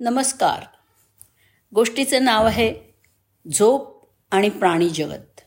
नमस्कार. 0.00 0.64
गोष्टीचं 1.74 2.24
नाव 2.24 2.46
आहे 2.46 2.74
झोप 3.54 4.08
आणि 4.30 4.48
प्राणी 4.48 4.88
जगत. 4.88 5.40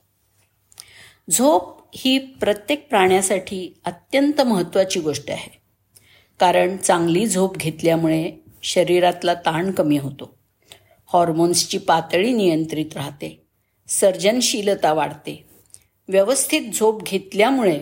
झोप 1.31 1.83
ही 1.95 2.17
प्रत्येक 2.17 2.89
प्राण्यासाठी 2.89 3.79
अत्यंत 3.85 4.41
महत्त्वाची 4.41 4.99
गोष्ट 4.99 5.31
आहे. 5.31 5.61
कारण 6.39 6.77
चांगली 6.77 7.27
झोप 7.27 7.55
घेतल्यामुळे 7.55 8.31
शरीरातला 8.63 9.33
ताण 9.33 9.71
कमी 9.71 9.97
होतो. 9.97 10.37
हॉर्मोन्सची 11.05 11.77
पातळी 11.77 12.33
नियंत्रित 12.33 12.93
राहते. 12.95 13.47
सर्जनशीलता 13.87 14.93
वाढते. 14.93 15.45
व्यवस्थित 16.07 16.71
झोप 16.73 17.03
घेतल्यामुळे 17.03 17.79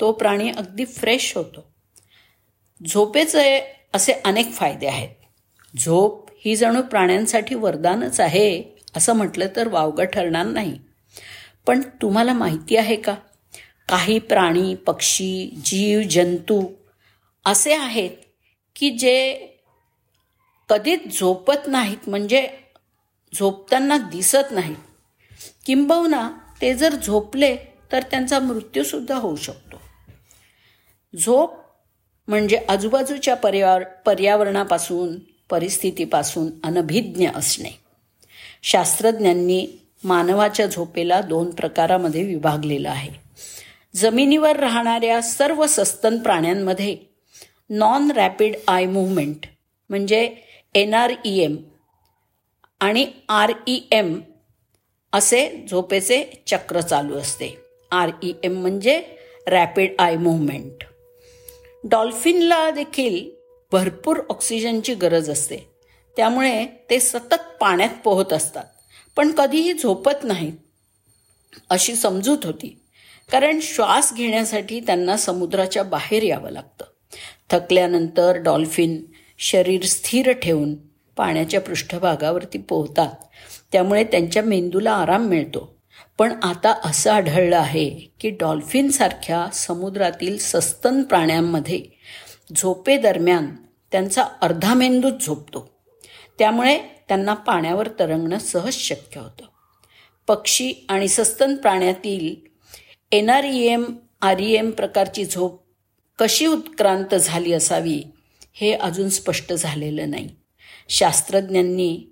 तो 0.00 0.12
प्राणी 0.12 0.50
अगदी 0.50 0.84
फ्रेश 0.84 1.36
होतो. 1.36 1.74
झोपेचे 2.86 3.76
असे 3.94 4.12
अनेक 4.24 4.52
फायदे 4.52 4.86
आहेत. 4.86 5.08
झोप 5.78 6.26
ही 6.44 6.56
जणू 6.56 6.82
प्राण्यांसाठी 6.82 7.54
वरदानच 7.54 8.20
आहे 8.20 8.62
असं 8.96 9.12
म्हटलं 9.12 9.46
तर 9.56 9.68
वावगं 9.68 10.04
ठरणार 10.04 10.46
नाही. 10.46 10.78
पण 11.66 11.80
तुम्हाला 11.80 12.32
माहिती 12.32 12.76
आहे 12.76 12.96
का? 12.96 13.14
काही 13.88 14.18
प्राणी 14.18 14.74
पक्षी 14.74 15.60
जीव 15.64 16.02
जंतू 16.10 16.66
असे 17.44 17.74
आहेत 17.74 18.10
की 18.76 18.90
जे 18.90 19.46
कधीच 20.68 21.20
झोपत 21.20 21.66
नाहीत 21.66 22.08
म्हणजे 22.08 22.48
झोपताना 23.34 23.98
दिसत 23.98 24.50
नाहीत. 24.50 24.76
किंबहुना 25.66 26.30
ते 26.62 26.74
जर 26.74 26.94
झोपले 26.94 27.56
तर 27.92 28.02
त्यांचा 28.02 28.38
मृत्यूसुद्धा 28.38 29.14
होऊ 29.14 29.36
शकतो. 29.36 29.80
झोप 31.20 31.54
म्हणजे 32.28 32.56
आजूबाजूच्या 32.68 33.36
पर्यावर 33.36 33.82
पर्यावरणापासून 33.82 35.35
परिस्थितीपासून 35.50 36.46
अनभिज्ञ 36.64 37.28
असणे. 37.34 37.70
शास्त्रज्ञांनी 38.62 39.66
मानवाच्या 40.04 40.66
झोपेला 40.66 41.20
दोन 41.20 41.50
प्रकारामध्ये 41.50 42.22
विभागलेलं 42.22 42.90
आहे. 42.90 43.10
जमिनीवर 43.94 44.56
राहणाऱ्या 44.56 45.22
सर्व 45.22 45.66
सस्तन 45.66 46.18
प्राण्यांमध्ये 46.18 46.96
नॉन 47.70 48.10
रॅपिड 48.10 48.56
आय 48.68 48.86
मुवमेंट 48.86 49.46
म्हणजे 49.88 50.36
एन 50.74 50.94
आर 50.94 51.12
ई 51.24 51.38
एम 51.38 51.56
आणि 52.80 53.06
आर 53.28 53.52
ई 53.66 53.80
एम 53.92 54.20
असे 55.12 55.66
झोपेचे 55.70 56.42
चक्र 56.46 56.80
चालू 56.80 57.14
असते. 57.14 57.56
आर 57.90 58.10
ई 58.22 58.32
एम 58.44 58.52
म्हणजे 58.52 59.02
रॅपिड 59.46 59.92
आय 59.98 60.16
मुवमेंट 60.16 60.84
डॉल्फिनला 61.84 62.70
देखील 62.70 63.35
भरपूर 63.72 64.20
ऑक्सिजनची 64.30 64.94
गरज 64.94 65.30
असते. 65.30 65.56
त्यामुळे 66.16 66.66
ते 66.90 67.00
सतत 67.00 67.34
पाण्यात 67.60 67.90
पोहत 68.04 68.32
असतात. 68.32 68.64
पण 69.16 69.30
कधीही 69.30 69.72
झोपत 69.72 70.24
नाहीत 70.24 70.52
अशी 71.70 71.94
समजूत 71.94 72.38
होती. 72.44 72.80
कारण 73.32 73.58
श्वास 73.62 74.14
घेण्यासाठी 74.14 74.80
त्यांना 74.80 75.16
समुद्राच्या 75.16 75.82
बाहेर 75.82 76.22
यावं 76.22 76.50
लागतं. 76.50 76.84
थकल्यानंतर 77.50 78.36
डॉल्फिन 78.36 79.04
शरीर 79.38 79.84
स्थिर 79.84 80.32
ठेवून 80.32 80.74
पाण्याच्या 81.16 81.60
पृष्ठभागावरती 81.60 82.58
पोहतात. 82.58 83.10
त्यामुळे 83.72 84.04
त्यांच्या 84.04 84.42
मेंदूला 84.42 84.92
आराम 84.92 85.26
मिळतो. 85.26 85.76
पण 86.18 86.32
आता 86.42 86.80
असं 86.84 87.12
आढळलं 87.12 87.56
आहे 87.56 87.90
की 88.20 88.30
डॉल्फिनसारख्या 88.30 89.46
समुद्रातील 89.52 90.38
सस्तन 90.38 91.02
प्राण्यांमध्ये 91.02 91.82
झोपेदरम्यान 92.54 93.56
त्यांचा 93.92 94.22
अर्धा 94.22 94.74
मेंदूच 94.74 95.26
झोपतो. 95.26 95.70
त्यामुळे 96.38 96.78
त्यांना 96.78 97.34
पाण्यावर 97.34 97.88
तरंगणं 97.98 98.38
सहज 98.38 98.72
शक्य 98.72 99.20
होतं. 99.20 99.44
पक्षी 100.26 100.72
आणि 100.88 101.08
सस्तन 101.08 101.56
प्राण्यातील 101.56 102.34
N 103.12 103.30
R 103.30 103.44
E 103.44 103.66
M 103.66 103.84
R 104.22 104.38
E 104.38 104.52
M 104.52 104.70
प्रकारची 104.70 105.24
झोप 105.24 105.62
कशी 106.18 106.46
उत्क्रांत 106.46 107.14
झाली 107.14 107.52
असावी 107.52 108.02
हे 108.54 108.72
अजून 108.72 109.08
स्पष्ट 109.08 109.52
झालेलं 109.52 110.10
नाही. 110.10 110.28
शास्त्रज्ञांनी 110.88 112.06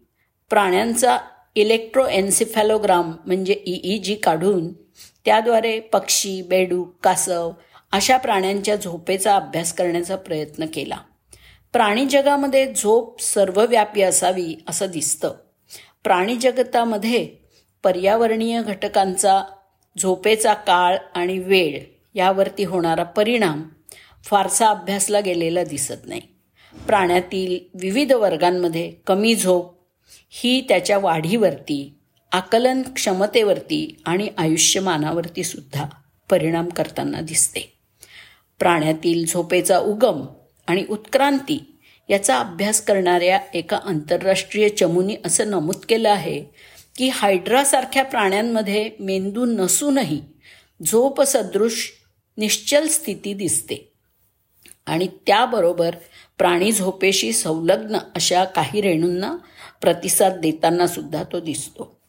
प्राण्यांचा 0.51 1.19
इलेक्ट्रोएन्सिफॅलोग्राम 1.55 3.13
म्हणजे 3.27 3.63
ई 3.67 3.99
जी 3.99 4.15
काढून 4.15 4.73
त्याद्वारे 5.25 5.81
पक्षी 5.81 6.43
बेडूक 6.43 6.95
कासव 7.03 7.53
अशा 7.95 8.17
प्राण्यांच्या 8.17 8.77
झोपेचा 8.77 9.37
अभ्यास 9.37 9.73
करण्याचा 9.73 10.17
प्रयत्न 10.17 10.67
केला. 10.67 10.97
प्राणी 11.73 12.07
जगामध्ये 12.07 12.75
झोप 12.75 13.21
सर्वव्यापी 13.21 14.03
असावी 14.03 14.57
असं 14.69 14.87
दिसतं. 14.87 15.35
प्राणी 16.05 16.37
जगतामध्ये 16.37 17.27
पर्यावरणीय 17.83 18.63
घटकांचा 18.63 19.43
झोपेचा 19.99 20.55
काळ 20.55 20.97
आणि 21.15 21.39
वेळ 21.39 21.81
यावरती 22.15 22.65
होणारा 22.65 23.03
परिणाम 23.03 23.63
फारसा 24.25 24.69
अभ्यासला 24.69 25.21
गेलेला 25.21 25.65
दिसत 25.65 26.07
नाही. 26.07 26.21
प्राण्यातील 26.87 27.79
विविध 27.81 28.13
वर्गांमध्ये 28.13 28.93
कमी 29.07 29.35
झोप 29.35 29.75
ही 30.31 30.61
त्याच्या 30.69 30.99
वाढीवरती 30.99 31.95
आकलन 32.33 32.83
क्षमतेवरती 32.83 34.03
आणि 34.07 34.29
आयुष्यमानावरती 34.39 35.45
सुद्धा 35.45 35.85
परिणाम 36.31 36.69
करताना 36.69 37.21
दिसते. 37.21 37.74
प्राण्यातील 38.59 39.27
झोपेचा 39.27 39.79
उगम 39.79 40.25
आणि 40.67 40.85
उत्क्रांती 40.91 41.77
याचा 42.11 42.39
अभ्यास 42.39 42.81
करणाऱ्या 42.81 43.41
एका 43.55 43.79
आंतरराष्ट्रीय 43.85 44.69
चमूनी 44.69 45.17
असं 45.25 45.51
नमूद 45.51 45.77
केलं 45.89 46.11
आहे 46.11 46.45
की 46.97 47.09
हायड्रासारख्या 47.09 48.05
प्राण्यांमध्ये 48.05 48.91
मेंदू 49.01 49.45
नसूनही 49.45 50.21
झोपसदृश 50.87 51.91
निश्चल 52.37 52.87
स्थिती 52.87 53.35
दिसते. 53.35 53.93
आणि 54.87 55.07
त्याबरोबर 55.27 55.95
प्राणी 56.39 56.73
झोपेशी 56.73 57.33
संलग्न 57.33 57.99
अशा 58.15 58.45
काही 58.45 58.81
रेणूंना 58.81 59.37
प्रतिसाद 59.81 60.39
देताना 60.39 60.87
सुद्धा 60.87 61.23
तो 61.23 61.41
दिसतो. 61.41 62.01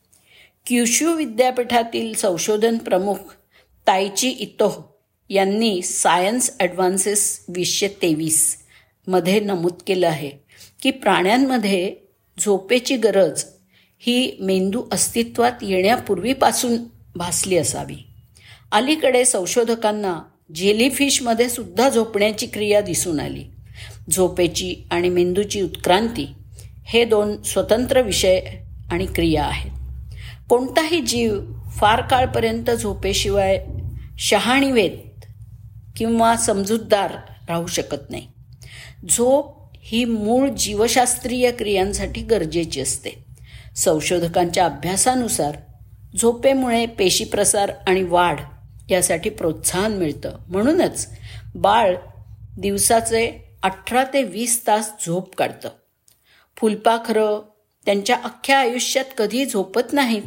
क्युशू 0.65 1.13
विद्यापीठातील 1.13 2.13
संशोधन 2.13 2.77
प्रमुख 2.77 3.15
ताईची 3.87 4.29
इतोह 4.29 4.81
यांनी 5.29 5.81
सायन्स 5.81 6.51
ॲडव्हान्सेस 6.59 7.45
वीसशे 7.49 7.87
तेवीसमध्ये 7.87 9.39
नमूद 9.39 9.73
केलं 9.87 10.07
आहे 10.07 10.29
की 10.81 10.91
प्राण्यांमध्ये 10.91 11.95
झोपेची 12.39 12.95
गरज 12.95 13.43
ही 13.99 14.37
मेंदू 14.39 14.83
अस्तित्वात 14.91 15.51
येण्यापूर्वीपासून 15.61 16.77
भासली 17.15 17.57
असावी. 17.57 17.95
अलीकडे 18.71 19.25
संशोधकांना 19.25 20.19
जेलीफिशमध्ये 20.55 21.49
सुद्धा 21.49 21.89
झोपण्याची 21.89 22.45
क्रिया 22.45 22.81
दिसून 22.81 23.19
आली. 23.19 23.43
झोपेची 24.11 24.87
आणि 24.91 25.09
मेंदूची 25.09 25.61
उत्क्रांती 25.61 26.27
हे 26.85 27.05
दोन 27.05 27.41
स्वतंत्र 27.41 28.01
विषय 28.01 28.41
आणि 28.91 29.05
क्रिया 29.05 29.43
आहेत. 29.43 29.71
कोणताही 30.49 30.99
जीव 31.01 31.39
फार 31.77 32.01
काळपर्यंत 32.01 32.71
झोपेशिवाय 32.71 33.65
शहाणीवेत 34.19 35.14
किंवा 35.97 36.35
समजूतदार 36.37 37.11
राहू 37.49 37.67
शकत 37.67 38.09
नाही. 38.09 38.27
झोप 39.09 39.69
ही 39.81 40.05
मूळ 40.05 40.49
जीवशास्त्रीय 40.49 41.51
क्रियांसाठी 41.51 42.21
गरजेची 42.21 42.81
असते. 42.81 43.25
संशोधकांच्या 43.75 44.65
अभ्यासानुसार 44.65 45.57
झोपेमुळे 46.21 46.85
पेशीप्रसार 46.85 47.71
आणि 47.87 48.03
वाढ 48.03 48.39
यासाठी 48.89 49.29
प्रोत्साहन 49.29 49.91
मिळतं. 49.91 50.37
म्हणूनच 50.47 51.07
बाळ 51.55 51.95
दिवसाचे 52.57 53.51
अठरा 53.63 54.03
ते 54.03 54.23
वीस 54.23 54.67
तास 54.67 54.91
झोप 55.05 55.35
काढतं. 55.35 55.69
फुलपाखरं 56.57 57.41
त्यांच्या 57.85 58.15
अख्ख्या 58.23 58.59
आयुष्यात 58.59 59.05
कधी 59.17 59.45
झोपत 59.45 59.93
नाहीत. 59.93 60.23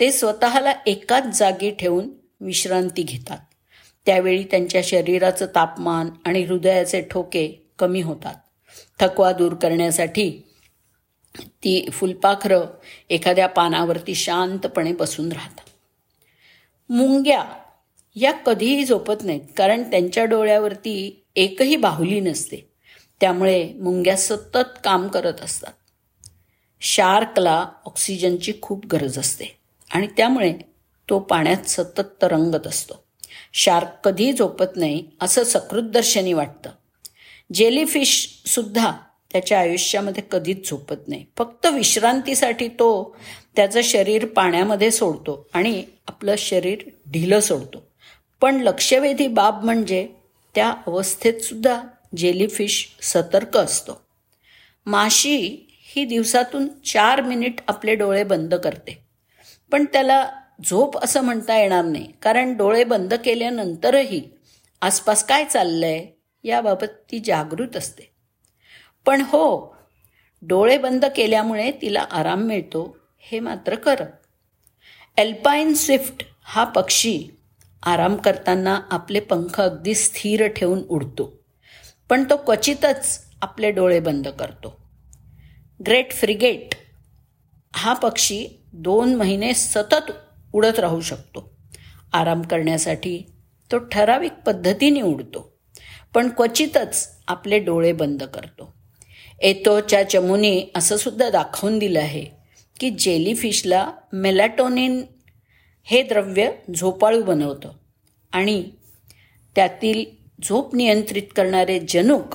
ते 0.00 0.12
स्वतःला 0.12 0.72
एकाच 0.86 1.38
जागी 1.38 1.70
ठेवून 1.70 2.10
विश्रांती 2.40 3.02
घेतात. 3.02 3.38
त्यावेळी 4.06 4.44
त्यांच्या 4.44 4.80
शरीराचं 4.84 5.46
तापमान 5.46 6.10
आणि 6.24 6.44
हृदयाचे 6.44 7.00
ठोके 7.00 7.68
कमी 7.78 8.00
होतात. 8.00 8.34
थकवा 9.00 9.32
दूर 9.32 9.54
करण्यासाठी 9.54 10.30
ती 11.40 11.88
फुलपाखरं 11.92 12.64
एखाद्या 13.10 13.46
पानावरती 13.46 14.14
शांतपणे 14.14 14.92
बसून 14.92 15.32
राहतात. 15.32 15.70
मुंग्या 16.92 17.44
या 18.16 18.32
कधीही 18.32 18.84
झोपत 18.84 19.24
नाहीत 19.24 19.40
कारण 19.56 19.90
त्यांच्या 19.90 20.24
डोळ्यावरती 20.24 21.24
एकही 21.36 21.76
बाहुली 21.76 22.20
नसते. 22.20 22.70
त्यामुळे 23.20 23.72
मुंग्या 23.72 24.16
सतत 24.16 24.78
काम 24.84 25.08
करत 25.08 25.40
असतात. 25.40 25.72
शार्कला 26.80 27.66
ऑक्सिजनची 27.84 28.52
खूप 28.62 28.86
गरज 28.86 29.18
असते 29.18 29.44
आणि 29.90 30.06
त्यामुळे 30.06 30.52
तो 31.10 31.18
पाण्यात 31.18 31.68
सतत 31.68 32.22
तरंगत 32.22 32.66
असतो. 32.66 33.03
शार्क 33.56 33.88
कधी 34.04 34.32
झोपत 34.32 34.76
नाही 34.76 35.04
असं 35.20 35.44
सकृतदर्शनी 35.44 36.32
वाटतं. 36.32 36.70
जेलीफिश 37.52 38.42
सुद्धा 38.46 38.92
त्याच्या 39.32 39.60
आयुष्यामध्ये 39.60 40.22
कधीच 40.30 40.70
झोपत 40.70 41.08
नाही. 41.08 41.24
फक्त 41.38 41.66
विश्रांतीसाठी 41.66 42.68
तो 42.68 43.16
त्याचं 43.56 43.80
शरीर 43.82 44.26
पाण्यामध्ये 44.26 44.90
सोडतो 44.90 45.48
आणि 45.52 45.84
आपलं 46.08 46.34
शरीर 46.38 46.78
ढिलं 47.10 47.40
सोडतो. 47.40 47.88
पण 48.40 48.60
लक्षवेधी 48.60 49.26
बाब 49.26 49.64
म्हणजे 49.64 50.08
त्या 50.54 50.74
अवस्थेत 50.86 51.40
सुद्धा 51.40 51.82
जेलीफिश 52.16 52.88
सतर्क 53.02 53.56
असतो. 53.56 54.00
माशी 54.86 55.66
ही 55.68 56.04
दिवसातून 56.04 56.68
चार 56.68 57.20
मिनिट 57.20 57.54
आपले 57.68 57.94
डोळे 57.94 58.24
बंद 58.24 58.54
करते. 58.54 59.04
पण 59.72 59.84
त्याला 59.84 60.30
झोप 60.64 61.04
असं 61.04 61.20
म्हणता 61.20 61.58
येणार 61.58 61.84
नाही. 61.84 62.12
कारण 62.22 62.56
डोळे 62.56 62.84
बंद 62.84 63.14
केल्यानंतरही 63.14 64.22
आसपास 64.82 65.24
काय 65.24 65.44
चाललंय 65.44 66.06
याबाबत 66.44 66.94
ती 67.10 67.18
जागृत 67.18 67.76
असते. 67.76 68.10
पण 69.06 69.20
हो 69.20 69.76
डोळे 70.42 70.78
बंद 70.78 71.04
केल्यामुळे 71.04 71.72
तिला 71.82 72.00
आराम 72.00 72.40
मिळतो 72.40 72.96
हे 73.18 73.40
मात्र 73.40 73.74
खरं. 73.84 74.04
एल्पाईन 75.16 75.74
स्विफ्ट 75.74 76.24
हा 76.42 76.64
पक्षी 76.64 77.28
आराम 77.82 78.16
करताना 78.16 78.80
आपले 78.90 79.20
पंख 79.20 79.60
अगदी 79.60 79.94
स्थिर 79.94 80.46
ठेवून 80.46 80.82
उडतो. 80.88 81.42
पण 82.10 82.24
तो 82.30 82.36
क्वचितच 82.36 83.26
आपले 83.40 83.70
डोळे 83.70 84.00
बंद 84.00 84.28
करतो. 84.28 84.80
ग्रेट 85.86 86.12
फ्रिगेट 86.12 86.74
हा 87.74 87.92
पक्षी 87.92 88.46
दोन 88.72 89.14
महिने 89.14 89.54
सतत 89.54 90.12
उडत 90.54 90.78
राहू 90.78 91.00
शकतो. 91.00 91.56
आराम 92.12 92.42
करण्यासाठी 92.42 93.22
तो 93.72 93.78
ठराविक 93.78 94.32
पद्धतीने 94.46 95.00
उडतो 95.00 95.56
पण 96.14 96.28
क्वचितच 96.28 97.08
आपले 97.28 97.58
डोळे 97.58 97.92
बंद 97.92 98.22
करतो. 98.22 98.74
एतोच्या 99.40 100.10
चमूने 100.10 100.70
असं 100.74 100.96
सुद्धा 100.96 101.30
दाखवून 101.30 101.78
दिलं 101.78 101.98
आहे 101.98 102.24
की 102.80 102.90
जेलीफिशला 102.90 103.92
मेलॅटोनिन 104.12 105.02
हे 105.84 106.02
द्रव्य 106.02 106.50
झोपाळू 106.76 107.22
बनवतं 107.22 107.72
आणि 108.32 108.70
त्यातील 109.56 110.04
झोप 110.48 110.74
नियंत्रित 110.74 111.22
करणारे 111.36 111.80
जनुक 111.88 112.34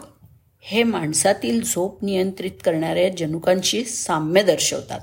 हे 0.62 0.83
माणसातील 0.83 1.63
झोप 1.63 2.04
नियंत्रित 2.04 2.51
करणाऱ्या 2.65 3.10
जनुकांशी 3.10 3.86
साम्य 3.86 4.44
दर्शवतात. 4.44 5.00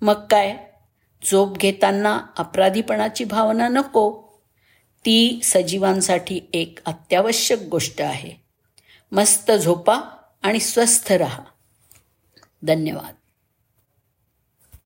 मग 0.00 0.26
काय? 0.30 0.56
झोप 1.30 1.56
घेताना 1.56 2.20
अपराधीपणाची 2.38 3.24
भावना 3.24 3.68
नको. 3.68 4.22
ती 5.04 5.40
सजीवांसाठी 5.42 6.40
एक 6.52 6.78
अत्यावश्यक 6.86 7.58
गोष्ट 7.58 8.02
आहे. 8.02 8.32
मस्त 9.12 9.52
झोपा 9.52 10.00
आणि 10.42 10.60
स्वस्थ 10.60 11.12
रहा. 11.12 11.42
धन्यवाद. 12.62 13.14